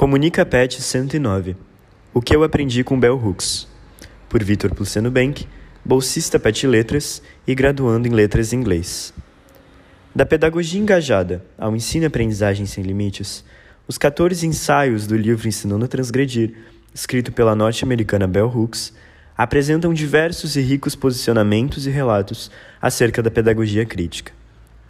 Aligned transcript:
Comunica 0.00 0.46
Pet 0.46 0.80
109 0.80 1.56
O 2.14 2.22
que 2.22 2.34
eu 2.34 2.42
aprendi 2.42 2.82
com 2.82 2.98
Bell 2.98 3.22
Hooks 3.22 3.68
Por 4.30 4.42
Vitor 4.42 4.74
Pluciano 4.74 5.10
Bank, 5.10 5.46
bolsista 5.84 6.38
Pet 6.38 6.66
Letras 6.66 7.20
e 7.46 7.54
graduando 7.54 8.08
em 8.08 8.10
Letras 8.10 8.54
em 8.54 8.56
Inglês. 8.56 9.12
Da 10.14 10.24
pedagogia 10.24 10.80
engajada 10.80 11.44
ao 11.58 11.76
ensino 11.76 12.04
e 12.04 12.06
aprendizagem 12.06 12.64
sem 12.64 12.82
limites, 12.82 13.44
os 13.86 13.98
14 13.98 14.46
ensaios 14.46 15.06
do 15.06 15.14
livro 15.14 15.46
Ensinando 15.46 15.84
a 15.84 15.88
Transgredir, 15.88 16.54
escrito 16.94 17.30
pela 17.30 17.54
norte-americana 17.54 18.26
Bell 18.26 18.48
Hooks, 18.48 18.94
apresentam 19.36 19.92
diversos 19.92 20.56
e 20.56 20.62
ricos 20.62 20.96
posicionamentos 20.96 21.86
e 21.86 21.90
relatos 21.90 22.50
acerca 22.80 23.22
da 23.22 23.30
pedagogia 23.30 23.84
crítica. 23.84 24.32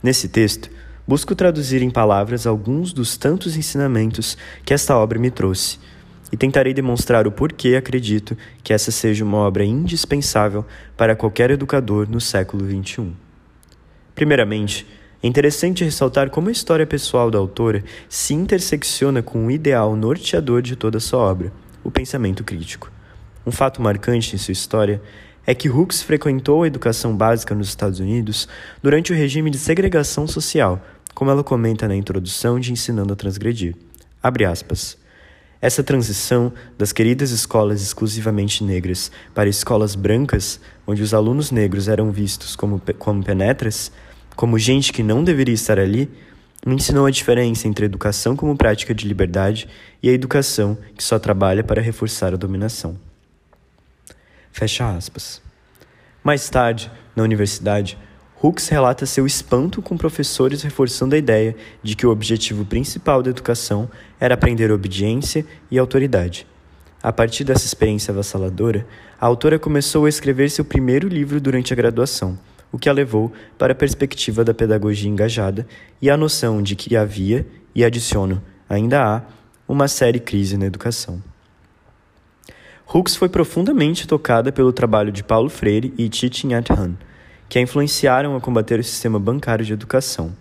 Nesse 0.00 0.28
texto, 0.28 0.70
busco 1.10 1.34
traduzir 1.34 1.82
em 1.82 1.90
palavras 1.90 2.46
alguns 2.46 2.92
dos 2.92 3.16
tantos 3.16 3.56
ensinamentos 3.56 4.38
que 4.64 4.72
esta 4.72 4.96
obra 4.96 5.18
me 5.18 5.28
trouxe 5.28 5.76
e 6.30 6.36
tentarei 6.36 6.72
demonstrar 6.72 7.26
o 7.26 7.32
porquê 7.32 7.74
acredito 7.74 8.38
que 8.62 8.72
essa 8.72 8.92
seja 8.92 9.24
uma 9.24 9.38
obra 9.38 9.64
indispensável 9.64 10.64
para 10.96 11.16
qualquer 11.16 11.50
educador 11.50 12.08
no 12.08 12.20
século 12.20 12.64
XXI. 12.64 13.10
Primeiramente, 14.14 14.86
é 15.20 15.26
interessante 15.26 15.82
ressaltar 15.82 16.30
como 16.30 16.48
a 16.48 16.52
história 16.52 16.86
pessoal 16.86 17.28
da 17.28 17.38
autora 17.38 17.82
se 18.08 18.32
intersecciona 18.32 19.20
com 19.20 19.48
o 19.48 19.50
ideal 19.50 19.96
norteador 19.96 20.62
de 20.62 20.76
toda 20.76 21.00
sua 21.00 21.18
obra, 21.18 21.52
o 21.82 21.90
pensamento 21.90 22.44
crítico. 22.44 22.88
Um 23.44 23.50
fato 23.50 23.82
marcante 23.82 24.36
em 24.36 24.38
sua 24.38 24.52
história 24.52 25.02
é 25.44 25.54
que 25.56 25.68
Hooks 25.68 26.02
frequentou 26.02 26.62
a 26.62 26.68
educação 26.68 27.16
básica 27.16 27.52
nos 27.52 27.66
Estados 27.66 27.98
Unidos 27.98 28.46
durante 28.80 29.12
o 29.12 29.16
regime 29.16 29.50
de 29.50 29.58
segregação 29.58 30.28
social, 30.28 30.80
como 31.20 31.30
ela 31.30 31.44
comenta 31.44 31.86
na 31.86 31.94
introdução 31.94 32.58
de 32.58 32.72
Ensinando 32.72 33.12
a 33.12 33.16
Transgredir. 33.16 33.76
Abre 34.22 34.46
aspas. 34.46 34.96
Essa 35.60 35.84
transição 35.84 36.50
das 36.78 36.92
queridas 36.92 37.30
escolas 37.30 37.82
exclusivamente 37.82 38.64
negras 38.64 39.12
para 39.34 39.46
escolas 39.46 39.94
brancas, 39.94 40.58
onde 40.86 41.02
os 41.02 41.12
alunos 41.12 41.50
negros 41.50 41.88
eram 41.88 42.10
vistos 42.10 42.56
como, 42.56 42.80
como 42.98 43.22
penetras, 43.22 43.92
como 44.34 44.58
gente 44.58 44.94
que 44.94 45.02
não 45.02 45.22
deveria 45.22 45.54
estar 45.54 45.78
ali, 45.78 46.10
me 46.64 46.76
ensinou 46.76 47.04
a 47.04 47.10
diferença 47.10 47.68
entre 47.68 47.84
a 47.84 47.88
educação 47.88 48.34
como 48.34 48.56
prática 48.56 48.94
de 48.94 49.06
liberdade 49.06 49.68
e 50.02 50.08
a 50.08 50.12
educação 50.12 50.78
que 50.96 51.04
só 51.04 51.18
trabalha 51.18 51.62
para 51.62 51.82
reforçar 51.82 52.32
a 52.32 52.38
dominação. 52.38 52.96
Fecha 54.50 54.90
aspas. 54.90 55.42
Mais 56.24 56.48
tarde, 56.48 56.90
na 57.14 57.22
universidade, 57.22 57.98
Hooks 58.42 58.68
relata 58.68 59.04
seu 59.04 59.26
espanto 59.26 59.82
com 59.82 59.98
professores 59.98 60.62
reforçando 60.62 61.14
a 61.14 61.18
ideia 61.18 61.54
de 61.82 61.94
que 61.94 62.06
o 62.06 62.10
objetivo 62.10 62.64
principal 62.64 63.22
da 63.22 63.28
educação 63.28 63.90
era 64.18 64.32
aprender 64.32 64.72
obediência 64.72 65.44
e 65.70 65.78
autoridade. 65.78 66.46
A 67.02 67.12
partir 67.12 67.44
dessa 67.44 67.66
experiência 67.66 68.12
avassaladora, 68.12 68.86
a 69.20 69.26
autora 69.26 69.58
começou 69.58 70.06
a 70.06 70.08
escrever 70.08 70.50
seu 70.50 70.64
primeiro 70.64 71.06
livro 71.06 71.38
durante 71.38 71.74
a 71.74 71.76
graduação, 71.76 72.38
o 72.72 72.78
que 72.78 72.88
a 72.88 72.92
levou 72.92 73.30
para 73.58 73.72
a 73.72 73.76
perspectiva 73.76 74.42
da 74.42 74.54
pedagogia 74.54 75.10
engajada 75.10 75.66
e 76.00 76.08
a 76.08 76.16
noção 76.16 76.62
de 76.62 76.74
que 76.74 76.96
havia, 76.96 77.46
e 77.74 77.84
adiciono, 77.84 78.42
ainda 78.68 79.04
há, 79.04 79.22
uma 79.68 79.86
série 79.86 80.18
crise 80.18 80.56
na 80.56 80.64
educação. 80.64 81.22
Hooks 82.92 83.16
foi 83.16 83.28
profundamente 83.28 84.08
tocada 84.08 84.50
pelo 84.50 84.72
trabalho 84.72 85.12
de 85.12 85.22
Paulo 85.22 85.50
Freire 85.50 85.92
e 85.96 86.08
Thich 86.08 86.46
Nhat 86.46 86.68
que 87.50 87.58
a 87.58 87.62
influenciaram 87.62 88.36
a 88.36 88.40
combater 88.40 88.78
o 88.78 88.84
sistema 88.84 89.18
bancário 89.18 89.64
de 89.64 89.72
educação. 89.72 90.32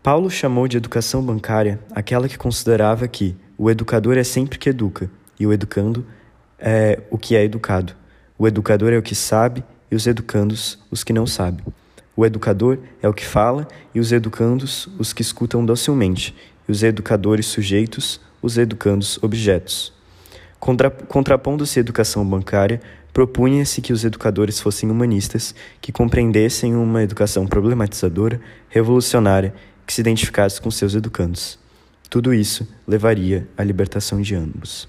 Paulo 0.00 0.30
chamou 0.30 0.68
de 0.68 0.76
educação 0.76 1.20
bancária 1.20 1.80
aquela 1.90 2.28
que 2.28 2.38
considerava 2.38 3.08
que 3.08 3.36
o 3.58 3.68
educador 3.68 4.16
é 4.16 4.22
sempre 4.22 4.60
que 4.60 4.68
educa 4.68 5.10
e 5.40 5.44
o 5.44 5.52
educando 5.52 6.06
é 6.56 7.00
o 7.10 7.18
que 7.18 7.34
é 7.34 7.42
educado. 7.42 7.94
O 8.38 8.46
educador 8.46 8.92
é 8.92 8.96
o 8.96 9.02
que 9.02 9.14
sabe 9.14 9.64
e 9.90 9.96
os 9.96 10.06
educandos 10.06 10.78
os 10.88 11.02
que 11.02 11.12
não 11.12 11.26
sabem. 11.26 11.66
O 12.14 12.24
educador 12.24 12.78
é 13.02 13.08
o 13.08 13.12
que 13.12 13.26
fala 13.26 13.66
e 13.92 13.98
os 13.98 14.12
educandos 14.12 14.88
os 15.00 15.12
que 15.12 15.20
escutam 15.20 15.66
docilmente, 15.66 16.32
e 16.68 16.70
os 16.70 16.84
educadores 16.84 17.46
sujeitos, 17.46 18.20
os 18.40 18.56
educandos 18.56 19.18
objetos. 19.20 19.92
Contra, 20.60 20.90
contrapondo-se 20.90 21.78
à 21.78 21.80
educação 21.80 22.24
bancária, 22.24 22.82
propunha-se 23.14 23.80
que 23.80 23.94
os 23.94 24.04
educadores 24.04 24.60
fossem 24.60 24.90
humanistas, 24.90 25.54
que 25.80 25.90
compreendessem 25.90 26.76
uma 26.76 27.02
educação 27.02 27.46
problematizadora, 27.46 28.38
revolucionária, 28.68 29.54
que 29.86 29.92
se 29.94 30.02
identificasse 30.02 30.60
com 30.60 30.70
seus 30.70 30.94
educandos. 30.94 31.58
Tudo 32.10 32.34
isso 32.34 32.68
levaria 32.86 33.48
à 33.56 33.64
libertação 33.64 34.20
de 34.20 34.34
ambos. 34.34 34.86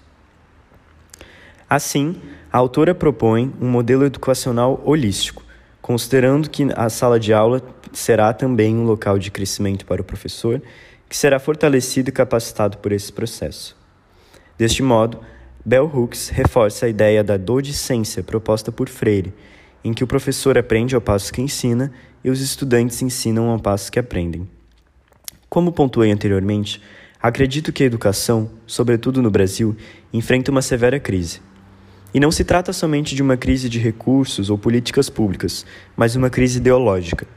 Assim, 1.70 2.18
a 2.52 2.58
autora 2.58 2.94
propõe 2.94 3.54
um 3.62 3.70
modelo 3.70 4.06
educacional 4.06 4.82
holístico, 4.84 5.42
considerando 5.82 6.50
que 6.50 6.68
a 6.76 6.90
sala 6.90 7.18
de 7.18 7.32
aula 7.32 7.62
será 7.94 8.34
também 8.34 8.76
um 8.76 8.84
local 8.84 9.18
de 9.18 9.32
crescimento 9.32 9.86
para 9.86 10.02
o 10.02 10.06
professor, 10.06 10.62
que 11.08 11.16
será 11.16 11.40
fortalecido 11.40 12.10
e 12.10 12.12
capacitado 12.12 12.78
por 12.78 12.92
esse 12.92 13.12
processo. 13.12 13.78
Deste 14.58 14.84
modo, 14.84 15.20
Bell 15.64 15.86
Hooks 15.86 16.30
reforça 16.30 16.88
a 16.88 16.90
ideia 16.90 17.24
da 17.24 17.38
docência 17.38 18.24
proposta 18.24 18.72
por 18.72 18.90
Freire, 18.90 19.32
em 19.84 19.94
que 19.94 20.04
o 20.04 20.08
professor 20.08 20.58
aprende 20.58 20.96
ao 20.96 21.02
passo 21.02 21.32
que 21.32 21.42
ensina 21.42 21.92
e 22.24 22.32
os 22.32 22.42
estudantes 22.42 23.00
ensinam 23.04 23.48
ao 23.50 23.60
passo 23.60 23.92
que 23.92 24.00
aprendem. 24.00 24.50
Como 25.48 25.72
pontuei 25.72 26.12
anteriormente, 26.12 26.82
acredito 27.22 27.72
que 27.72 27.84
a 27.84 27.86
educação, 27.86 28.50
sobretudo 28.66 29.22
no 29.22 29.30
Brasil, 29.30 29.76
enfrenta 30.12 30.50
uma 30.50 30.64
severa 30.64 31.00
crise. 31.00 31.42
E 32.12 32.20
não 32.20 32.32
se 32.32 32.44
trata 32.44 32.74
somente 32.74 33.14
de 33.14 33.22
uma 33.22 33.38
crise 33.38 33.70
de 33.70 33.78
recursos 33.78 34.50
ou 34.50 34.58
políticas 34.58 35.10
públicas, 35.10 35.64
mas 35.96 36.16
uma 36.16 36.30
crise 36.30 36.58
ideológica. 36.58 37.28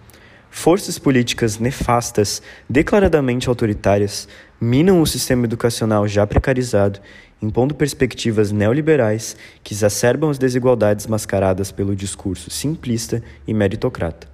Forças 0.51 0.99
políticas 0.99 1.59
nefastas, 1.59 2.41
declaradamente 2.71 3.49
autoritárias, 3.49 4.29
minam 4.61 5.03
o 5.03 5.07
sistema 5.07 5.45
educacional 5.45 6.07
já 6.07 6.27
precarizado 6.27 7.01
impondo 7.45 7.75
perspectivas 7.75 8.51
neoliberais 8.51 9.37
que 9.63 9.75
exacerbam 9.75 10.31
as 10.31 10.39
desigualdades 10.39 11.07
mascaradas 11.07 11.71
pelo 11.71 11.95
discurso 11.95 12.51
simplista 12.51 13.23
e 13.47 13.55
meritocrata. 13.55 14.27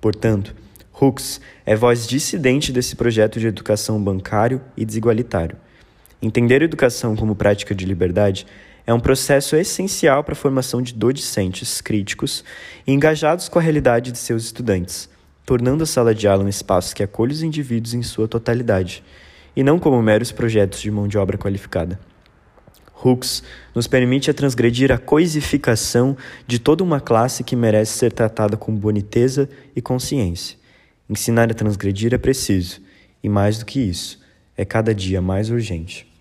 Portanto, 0.00 0.54
Hooks 1.00 1.40
é 1.66 1.74
voz 1.74 2.06
dissidente 2.06 2.72
desse 2.72 2.94
projeto 2.94 3.40
de 3.40 3.48
educação 3.48 4.02
bancário 4.02 4.60
e 4.76 4.84
desigualitário. 4.84 5.56
Entender 6.22 6.62
a 6.62 6.64
educação 6.64 7.16
como 7.16 7.34
prática 7.34 7.74
de 7.74 7.84
liberdade 7.84 8.46
é 8.86 8.94
um 8.94 9.00
processo 9.00 9.56
essencial 9.56 10.22
para 10.22 10.32
a 10.32 10.36
formação 10.36 10.80
de 10.80 10.94
docentes 10.94 11.80
críticos 11.80 12.44
e 12.86 12.92
engajados 12.92 13.48
com 13.48 13.58
a 13.58 13.62
realidade 13.62 14.12
de 14.12 14.18
seus 14.18 14.44
estudantes, 14.44 15.08
tornando 15.44 15.82
a 15.82 15.86
sala 15.86 16.14
de 16.14 16.28
aula 16.28 16.44
um 16.44 16.48
espaço 16.48 16.94
que 16.94 17.02
acolhe 17.02 17.32
os 17.32 17.42
indivíduos 17.42 17.94
em 17.94 18.02
sua 18.02 18.28
totalidade, 18.28 19.02
e 19.56 19.62
não 19.62 19.78
como 19.78 20.02
meros 20.02 20.32
projetos 20.32 20.80
de 20.80 20.90
mão 20.90 21.08
de 21.08 21.16
obra 21.16 21.38
qualificada. 21.38 21.98
Hooks 23.04 23.42
nos 23.74 23.86
permite 23.86 24.30
a 24.30 24.34
transgredir 24.34 24.90
a 24.90 24.98
coisificação 24.98 26.16
de 26.46 26.58
toda 26.58 26.82
uma 26.82 27.00
classe 27.00 27.44
que 27.44 27.54
merece 27.54 27.98
ser 27.98 28.12
tratada 28.12 28.56
com 28.56 28.74
boniteza 28.74 29.48
e 29.76 29.82
consciência. 29.82 30.56
Ensinar 31.08 31.50
a 31.50 31.54
transgredir 31.54 32.14
é 32.14 32.18
preciso, 32.18 32.80
e 33.22 33.28
mais 33.28 33.58
do 33.58 33.66
que 33.66 33.80
isso, 33.80 34.20
é 34.56 34.64
cada 34.64 34.94
dia 34.94 35.20
mais 35.20 35.50
urgente. 35.50 36.13